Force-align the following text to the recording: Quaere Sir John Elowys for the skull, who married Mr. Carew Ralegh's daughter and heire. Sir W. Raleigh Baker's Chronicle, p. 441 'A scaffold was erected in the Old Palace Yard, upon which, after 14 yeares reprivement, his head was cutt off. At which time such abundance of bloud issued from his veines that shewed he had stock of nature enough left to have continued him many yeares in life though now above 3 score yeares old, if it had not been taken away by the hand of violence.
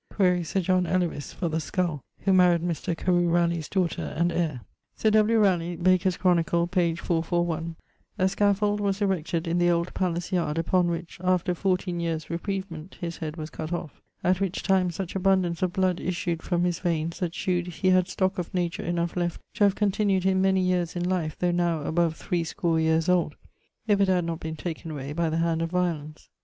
Quaere 0.11 0.43
Sir 0.43 0.61
John 0.61 0.87
Elowys 0.87 1.31
for 1.31 1.47
the 1.47 1.59
skull, 1.59 2.01
who 2.21 2.33
married 2.33 2.63
Mr. 2.63 2.97
Carew 2.97 3.29
Ralegh's 3.29 3.69
daughter 3.69 4.01
and 4.17 4.31
heire. 4.31 4.61
Sir 4.95 5.11
W. 5.11 5.37
Raleigh 5.37 5.75
Baker's 5.75 6.17
Chronicle, 6.17 6.65
p. 6.65 6.95
441 6.95 7.75
'A 8.17 8.27
scaffold 8.27 8.79
was 8.79 8.99
erected 8.99 9.47
in 9.47 9.59
the 9.59 9.69
Old 9.69 9.93
Palace 9.93 10.31
Yard, 10.31 10.57
upon 10.57 10.87
which, 10.87 11.19
after 11.23 11.53
14 11.53 11.99
yeares 11.99 12.31
reprivement, 12.31 12.95
his 12.95 13.17
head 13.17 13.37
was 13.37 13.51
cutt 13.51 13.71
off. 13.71 14.01
At 14.23 14.39
which 14.41 14.63
time 14.63 14.89
such 14.89 15.15
abundance 15.15 15.61
of 15.61 15.71
bloud 15.73 15.99
issued 15.99 16.41
from 16.41 16.63
his 16.63 16.79
veines 16.79 17.19
that 17.19 17.35
shewed 17.35 17.67
he 17.67 17.89
had 17.91 18.07
stock 18.07 18.39
of 18.39 18.51
nature 18.55 18.81
enough 18.83 19.15
left 19.15 19.39
to 19.53 19.65
have 19.65 19.75
continued 19.75 20.23
him 20.23 20.41
many 20.41 20.61
yeares 20.61 20.95
in 20.95 21.07
life 21.07 21.37
though 21.37 21.51
now 21.51 21.81
above 21.83 22.15
3 22.15 22.43
score 22.43 22.79
yeares 22.79 23.07
old, 23.07 23.35
if 23.85 24.01
it 24.01 24.07
had 24.07 24.25
not 24.25 24.39
been 24.39 24.55
taken 24.55 24.89
away 24.89 25.13
by 25.13 25.29
the 25.29 25.37
hand 25.37 25.61
of 25.61 25.69
violence. 25.69 26.27